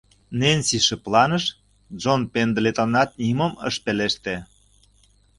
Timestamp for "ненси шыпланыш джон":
0.39-2.21